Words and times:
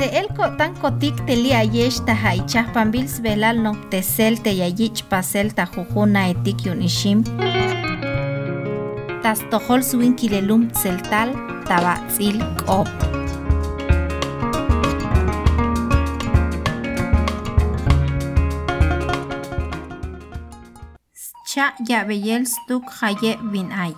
Se 0.00 0.18
el 0.18 0.28
tan 0.56 0.72
kotik 0.80 1.16
teli 1.26 1.52
ayesh 1.52 1.98
ta 2.06 2.14
haichah 2.14 2.72
pambils 2.72 3.20
velal 3.20 3.60
no 3.62 3.72
tesel 3.90 4.40
te 4.40 4.50
yayich 4.60 5.04
pasel 5.10 5.52
ta 5.52 5.66
jujuna 5.66 6.22
etik 6.32 6.64
yun 6.64 6.80
ishim. 6.80 7.20
Tas 9.22 9.44
tohol 9.50 9.82
suin 9.84 10.16
kilelum 10.16 10.70
tseltal 10.72 11.36
tabatzil 11.68 12.40
kop. 12.64 12.88
Cha 21.44 21.74
ya 21.88 22.08
beyel 22.08 22.46
stuk 22.48 22.84
haye 23.02 23.36
bin 23.52 23.68
ay. 23.68 23.92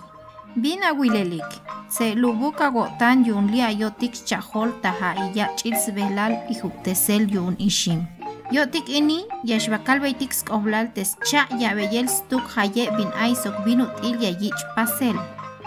Bin 0.55 0.81
awilelik. 0.81 1.49
Se 1.89 2.13
lubuka 2.15 2.69
gotan 2.69 3.23
yun 3.25 3.47
li 3.51 3.61
ayotik 3.61 4.13
chahol 4.25 4.69
taha 4.81 5.15
iya 5.33 5.49
chils 5.57 5.89
velal 5.95 6.33
y 6.49 6.55
tesel 6.83 7.25
yun 7.25 7.55
ishim. 7.57 8.05
Yotik 8.51 8.85
ini 8.89 9.25
yashbakal 9.43 9.97
beitik 10.01 10.33
skoblal 10.33 10.93
tes 10.93 11.17
cha 11.25 11.49
ya 11.57 11.73
beyel 11.73 12.07
stuk 12.07 12.45
haye 12.53 12.85
bin 12.97 13.09
ay 13.17 13.33
sok 13.33 13.65
binut 13.65 13.89
il 14.03 14.21
ya 14.21 14.29
yich 14.29 14.61
pasel. 14.75 15.17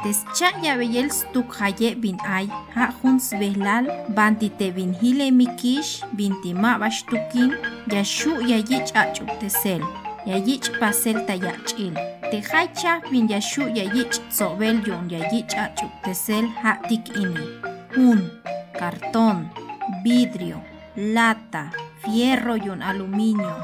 Tes 0.03 0.23
cha 0.39 0.55
ya 0.63 0.79
beyel 0.79 1.11
stuk 1.11 1.51
haye 1.59 1.99
bin 1.99 2.19
ay 2.23 2.47
ha 2.75 2.95
huns 3.03 3.35
velal 3.35 3.91
banti 4.15 4.51
te 4.55 4.71
bin 4.71 4.95
hile 4.95 5.35
mikish 5.35 6.07
binti 6.15 6.55
ma 6.55 6.79
bashtukin 6.79 7.59
yashu 7.91 8.39
ya 8.47 8.63
yich 8.63 8.95
achuk 8.95 9.31
tesel. 9.43 9.83
yayich 10.27 10.71
pasel 10.81 11.23
ta 11.27 11.35
yachil. 11.35 11.95
Te 12.31 12.43
haicha 12.43 13.01
bin 13.11 13.29
yashu 13.29 13.69
yayich 13.71 14.19
sobel 14.31 14.83
yon 14.83 15.07
yayich 15.07 15.55
achuk 15.55 15.93
tesel 16.03 16.47
hatik 16.63 17.07
ini. 17.15 17.47
Un, 17.97 18.21
cartón, 18.75 19.47
vidrio, 20.03 20.59
lata, 20.97 21.71
fierro 22.03 22.57
yon 22.57 22.83
aluminio, 22.83 23.55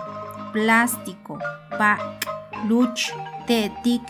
plástico, 0.52 1.38
pac, 1.78 2.22
luch, 2.68 3.10
tetik, 3.46 4.02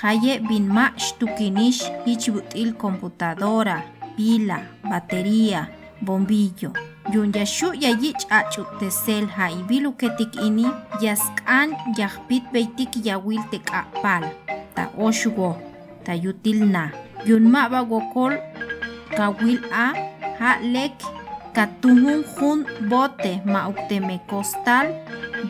haye 0.00 0.40
bin 0.48 0.66
ma 0.68 0.96
shtukinish 0.96 1.84
ich 2.06 2.32
butil 2.32 2.76
computadora, 2.76 3.84
pila, 4.16 4.64
batería, 4.82 5.68
bombillo. 6.00 6.89
Yun 7.08 7.32
yashu 7.32 7.72
yayich 7.72 8.28
achuk 8.28 8.68
tesel 8.76 9.24
ha 9.24 9.48
ibilu 9.48 9.96
ketik 9.96 10.36
ini 10.36 10.68
yaskan 11.00 11.72
yahpit 11.96 12.44
beitik 12.52 12.92
yawil 13.00 13.40
tek 13.48 13.64
apal. 13.72 14.28
Ta 14.76 14.92
oshugo 15.00 15.56
ta 16.04 16.12
yutilna. 16.12 16.92
Yun 17.24 17.48
ma 17.48 17.72
bagokol 17.72 18.36
kawil 19.16 19.58
a 19.72 19.96
ha 20.36 20.60
lek 20.60 20.92
katuhun 21.56 22.20
hun 22.36 22.68
bote 22.88 23.40
ma 23.48 23.68
ukteme 23.72 24.20
kostal 24.28 24.92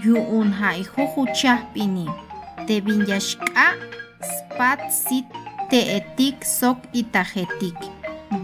yun 0.06 0.54
ha 0.54 0.78
ihuhu 0.78 1.26
chahpini 1.34 2.06
te 2.66 2.78
bin 2.80 3.02
yashka 3.10 3.74
spat 4.22 4.80
sit 4.90 5.26
te 5.70 5.98
etik 5.98 6.46
sok 6.46 6.78
itajetik. 6.94 7.76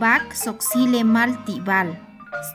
Bak 0.03 0.35
sok 0.35 0.61
sile 0.61 1.07
maltibal 1.07 1.95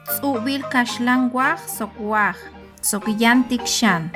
Tsubil 0.07 0.63
kashlan 0.71 1.31
waj 1.35 1.59
sok 1.67 1.93
waj, 1.99 2.37
sok 2.81 3.07
yantik 3.19 3.65
shan. 3.67 4.11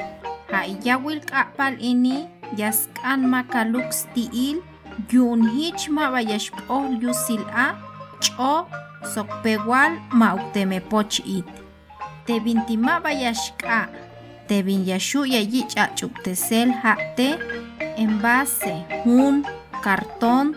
Ha 0.52 0.64
iyawil 0.64 1.20
kapal 1.26 1.76
ini 1.82 2.30
yaskan 2.56 3.28
makaluk 3.28 3.90
stiil 3.92 4.64
yun 5.12 5.42
hich 5.44 5.92
ma 5.92 6.08
bayashpoh 6.14 6.96
yusil 7.02 7.44
a 7.52 7.76
cho 8.24 8.70
sok 9.04 9.30
pewal 9.44 10.00
ma 10.16 10.38
ukteme 10.38 10.80
poch 10.80 11.20
it. 11.26 11.48
Te 12.26 12.40
binti 12.40 12.78
ma 12.78 12.98
bayashka, 13.04 13.90
te 14.48 14.62
bin 14.66 14.86
yashu 14.86 15.26
yayich 15.28 15.78
a 15.78 15.92
chuktesel 15.98 16.72
ha 16.72 16.98
te 17.18 17.38
envase, 17.98 18.86
hun, 19.04 19.46
cartón, 19.84 20.56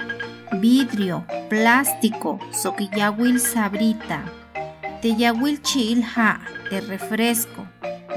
vidrio, 0.60 1.24
plástico, 1.50 2.40
sok 2.52 2.80
iyawil 2.86 3.36
sabrita 3.36 4.37
te 5.02 5.14
yawil 5.14 5.62
chil 5.62 6.02
ha 6.02 6.40
te 6.70 6.80
refresco. 6.80 7.66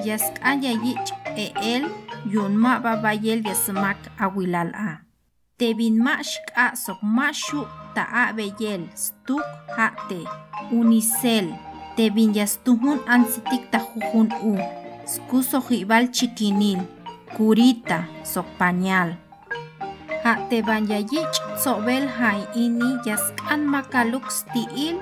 Yaskan 0.05 0.63
yayich 0.65 1.09
e 1.37 1.53
el 1.61 1.85
yun 2.25 2.57
ma 2.57 2.79
babayel 2.79 3.45
yasmak 3.45 3.97
awilal 4.17 4.73
a. 4.73 5.05
Te 5.57 5.73
bin 5.77 6.01
ma 6.01 6.17
shka 6.25 6.73
sok 6.75 6.99
ma 7.03 7.29
shu 7.31 7.61
ta 7.93 8.03
a 8.09 8.33
beyel 8.33 8.89
stuk 8.95 9.45
ha 9.77 9.93
te. 10.09 10.25
Unicel 10.71 11.53
te 11.95 12.09
bin 12.09 12.33
yastuhun 12.33 12.99
ansitik 13.05 13.69
ta 13.71 13.79
jujun 13.79 14.29
u. 14.41 14.57
Skuso 15.05 15.61
jibal 15.67 16.09
chiquinil 16.09 16.81
curita 17.37 18.09
sok 18.23 18.47
pañal 18.59 19.17
ha 20.23 20.37
te 20.49 20.61
ban 20.61 20.85
yayich 20.85 21.37
sobel 21.57 22.05
hai 22.17 22.45
ini 22.53 23.01
yaskan 23.05 23.65
makaluk 23.65 24.29
stiil 24.29 25.01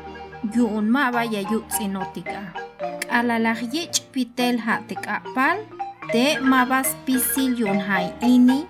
yu'un 0.56 0.88
ma 0.90 1.12
ba 1.12 1.24
ya 1.24 1.42
yu 1.52 1.64
tsinotika. 1.70 2.54
Alalaj 3.12 3.62
yich 3.74 4.02
pitel 4.12 4.60
ha 4.66 4.80
te 4.88 4.96
kapal, 4.96 5.58
te 6.12 6.40
ma 6.40 6.66
bas 6.66 6.96
pisil 7.06 7.58
yun 7.60 7.80
hai 7.80 8.14
ini, 8.22 8.66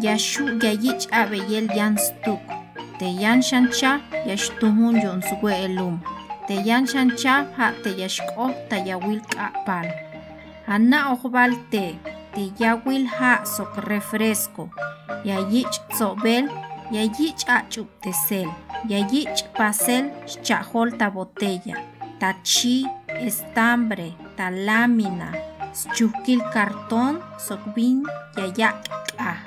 ya 0.00 0.14
shu 0.16 0.44
ya 0.62 0.72
yich 0.84 1.08
abeyel 1.10 1.66
yan 1.74 1.98
stuk. 1.98 2.40
Te 2.98 3.06
yan 3.06 3.42
shancha 3.42 4.00
ya 4.26 4.36
shtuhun 4.36 4.98
yun 5.02 5.22
suwe 5.22 5.54
elum. 5.66 5.98
Te 6.46 6.54
yan 6.68 6.86
shancha 6.86 7.46
ha 7.56 7.72
te 7.82 7.90
ya 7.98 8.08
shko 8.08 8.54
ta 8.68 8.76
ya 8.76 8.98
wil 8.98 9.20
kapal. 9.34 9.86
Hanna 10.66 11.12
ojbal 11.12 11.54
te, 11.70 11.96
te 12.34 12.52
ya 12.58 12.76
wil 12.84 13.06
ha 13.06 13.44
sok 13.44 13.88
refresco. 13.88 14.70
Ya 15.24 15.38
yich 15.50 15.80
sobel, 15.98 16.46
ya 16.90 17.02
tesel. 18.02 18.48
Yayich 18.86 19.42
pasel 19.58 20.14
chajol 20.42 20.94
ta 20.94 21.10
botella, 21.10 21.82
ta 22.20 22.30
chi, 22.44 22.86
estambre, 23.18 24.14
ta 24.36 24.50
lámina, 24.50 25.34
chukil 25.94 26.38
cartón, 26.54 27.18
sokbin, 27.38 28.06
yayak 28.36 28.86
ah. 29.18 29.42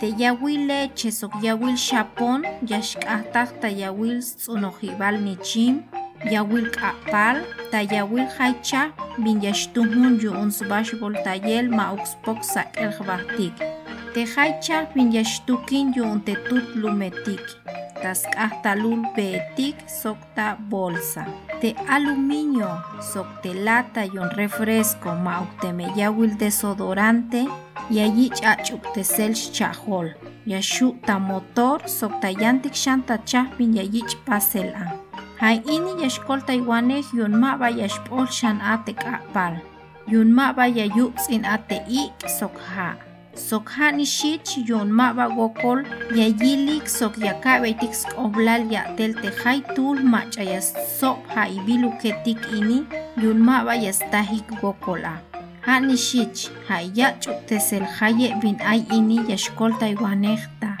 Te 0.00 0.10
yawil 0.18 0.66
leche 0.66 1.12
sok 1.14 1.38
yawil 1.40 1.76
chapón, 1.78 2.42
yashkahtak 2.66 3.60
ta 3.60 3.68
yawil 3.70 4.18
tsunojibal 4.18 5.22
nichim, 5.22 5.86
yawil 6.26 6.66
kapal, 6.74 7.46
ta 7.70 7.78
yawil 7.78 8.26
haicha, 8.36 8.90
bin 9.22 9.38
yashtuhun 9.40 10.18
yu 10.18 10.34
unsbash 10.34 10.98
voltayel 10.98 11.70
ma 11.70 11.94
uxpok 11.94 12.42
sak 12.42 12.74
el 12.74 12.90
jbahtik. 12.90 13.54
Te 14.14 14.26
haicha 14.26 14.90
bin 14.94 15.14
yashtukin 15.14 15.94
yu 15.94 16.02
untetut 16.02 16.74
lumetik 16.74 17.42
tascahtalul 18.04 19.00
betik 19.16 19.80
socta 19.88 20.60
bolsa. 20.68 21.24
Te 21.60 21.72
aluminio, 21.88 22.84
socte 23.00 23.54
lata 23.54 24.04
y 24.04 24.18
un 24.18 24.28
refresco 24.28 25.14
mauteme 25.14 25.88
yawil 25.96 26.36
desodorante 26.36 27.48
y 27.88 28.00
allí 28.00 28.28
chachuk 28.28 28.92
te 28.92 29.04
selch 29.04 29.52
chahol. 29.52 30.12
Yashu 30.44 31.00
ta 31.06 31.18
motor 31.18 31.88
socta 31.88 32.28
yantik 32.30 32.74
shanta 32.74 33.16
chahpin 33.24 33.72
yayich 33.72 34.20
pasela. 34.26 35.00
Hai 35.40 35.64
ini 35.64 36.04
yashkol 36.04 36.44
taiwaneh 36.44 37.08
yun 37.16 37.32
ma 37.40 37.56
ba 37.56 37.72
yashpol 37.72 38.28
shan 38.28 38.60
ate 38.60 38.92
kapal. 38.92 39.56
Yun 40.12 40.28
ma 40.28 40.52
ba 40.52 40.68
yayuts 40.68 41.32
in 41.32 41.44
ate 41.44 41.80
ik 41.88 42.12
sokha. 42.28 43.13
Sokhani 43.36 44.06
shich 44.06 44.62
yon 44.68 44.90
ma 44.90 45.12
ba 45.12 45.26
gokol 45.28 45.82
ya 46.14 46.26
yilik 46.40 46.86
sok 46.88 47.18
ya 47.18 47.34
kabaitik 47.44 47.92
oblal 48.16 48.62
ya 48.70 48.86
tel 48.96 49.14
te 49.14 49.30
hay 49.42 49.60
tul 49.74 49.98
ma 50.02 50.22
chaya 50.30 50.60
sok 50.98 51.18
ha 51.34 51.46
ibilu 51.50 51.90
ketik 52.02 52.38
ini 52.54 52.86
yon 53.18 53.38
ma 53.42 53.64
ba 53.66 53.74
ya 53.74 53.92
stahik 53.92 54.46
gokola 54.62 55.18
hani 55.66 55.96
shich 55.96 56.52
ha 56.68 56.78
ya 56.94 57.16
tesel 57.48 57.82
haye 57.98 58.30
bin 58.42 58.56
ay 58.62 58.86
ini 58.92 59.18
ya 59.28 59.36
shkol 59.36 59.72
taiwanekta 59.80 60.76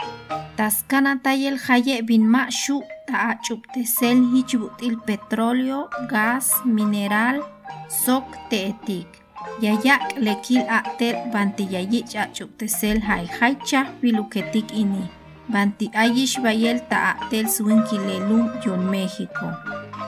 taskana 0.56 1.18
tayel 1.24 1.58
haye 1.66 2.02
bin 2.06 2.28
ma 2.28 2.46
shu 2.50 2.78
ta 3.08 3.34
tesel 3.74 4.18
hich 4.32 4.54
butil 4.60 4.94
petróleo 5.06 5.90
gas 6.12 6.54
mineral 6.64 7.42
sok 7.88 8.24
teetik 8.50 9.23
yayak 9.62 10.18
lekil 10.18 10.62
ater 10.68 11.30
banti 11.30 11.64
yayich 11.68 12.16
achuk 12.18 12.50
tesel 12.58 12.98
hay 13.02 13.26
haycha 13.26 13.90
biluketik 14.02 14.70
ini. 14.74 15.06
Banti 15.44 15.92
ayish 15.92 16.40
bayel 16.40 16.80
ta 16.88 17.20
atel 17.20 17.44
suinkilelum 17.44 18.48
yon 18.64 18.88
México. 18.88 19.52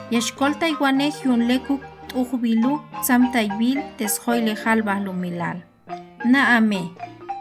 Yashkol 0.09 0.57
taiwanej 0.57 1.13
yon 1.21 1.45
lekuk 1.45 1.83
tujubilu 2.09 2.81
sam 3.05 3.29
taibil 3.29 3.77
teshoy 4.01 4.41
lejal 4.41 4.81
bahlumilal. 4.81 5.61
Na 6.25 6.57
ame. 6.57 6.89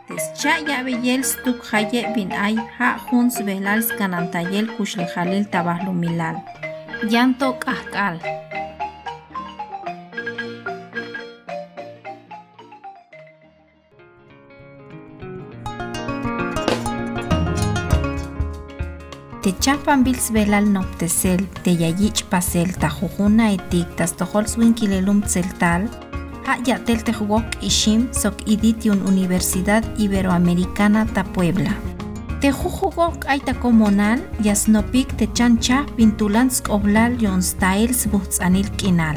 Tescha 0.06 0.62
ya 0.62 0.84
stuk 1.24 1.64
haye 1.72 2.06
bin 2.14 2.30
ay 2.30 2.54
ha 2.78 2.94
huns 3.10 3.42
behlal 3.42 3.82
skanantayel 3.82 4.70
kush 4.76 4.94
lejalil 5.00 5.42
tabahlumilal. 5.48 6.38
Yanto 7.10 7.58
kahkal. 7.58 8.20
Te 19.46 19.52
chapan 19.62 20.02
bils 20.02 20.32
velal 20.34 20.64
noptesel 20.74 21.44
te 21.62 21.70
yayich 21.70 22.24
pasel 22.30 22.72
ta 22.82 22.88
jujuna 22.90 23.52
etik 23.54 23.92
tas 23.98 24.10
tohol 24.18 24.48
swin 24.50 24.74
tseltal 24.74 25.84
ha 26.46 26.56
yatel 26.66 27.04
te 27.06 27.12
jugok 27.12 27.46
ishim 27.62 28.08
sok 28.12 28.34
iditiun 28.48 29.06
Universidad 29.06 29.84
Iberoamericana 29.98 31.06
ta 31.14 31.22
Puebla. 31.22 31.70
Te 32.40 32.50
jujugok 32.50 33.28
aita 33.28 33.54
komonal 33.54 34.18
yasnopik 34.42 35.16
te 35.16 35.28
chancha 35.32 35.86
pintulan 35.96 36.50
skoblal 36.50 37.14
yon 37.22 37.40
stail 37.40 37.94
sbutzanil 37.94 38.66
kinal. 38.76 39.16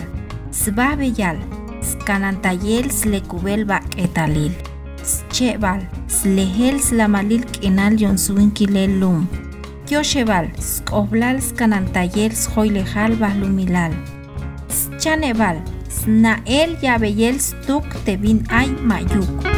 Sba 0.51 0.95
beyal, 0.95 1.41
skanantayel 1.81 2.91
slekubel 2.91 3.65
bak 3.65 3.97
etalil. 3.97 4.53
Schebal, 5.01 5.81
slehel 6.07 6.77
slamalil 6.77 7.43
kinal 7.49 7.97
yon 7.97 8.17
suinkilel 8.17 8.99
lum. 9.01 9.48
Kyoshebal, 9.89 10.53
skoblal 10.61 11.41
skanantayel 11.41 12.29
schoilejal 12.29 13.17
bahlumilal. 13.17 13.89
Chaneval, 15.01 15.57
snael 15.89 16.77
yabeyel 16.77 17.41
stuk 17.41 17.89
te 18.05 18.13
bin 18.13 18.45
ay 18.53 18.69
mayuk. 18.85 19.48